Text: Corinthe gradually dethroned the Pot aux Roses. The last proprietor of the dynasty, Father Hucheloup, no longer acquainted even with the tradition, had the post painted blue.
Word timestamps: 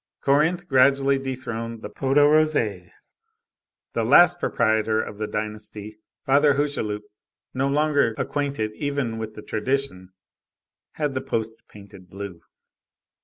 Corinthe 0.23 0.67
gradually 0.67 1.19
dethroned 1.19 1.83
the 1.83 1.89
Pot 1.89 2.17
aux 2.17 2.27
Roses. 2.27 2.89
The 3.93 4.03
last 4.03 4.39
proprietor 4.39 4.99
of 4.99 5.19
the 5.19 5.27
dynasty, 5.27 5.99
Father 6.25 6.55
Hucheloup, 6.55 7.03
no 7.53 7.67
longer 7.67 8.15
acquainted 8.17 8.71
even 8.73 9.19
with 9.19 9.35
the 9.35 9.43
tradition, 9.43 10.09
had 10.93 11.13
the 11.13 11.21
post 11.21 11.61
painted 11.69 12.09
blue. 12.09 12.41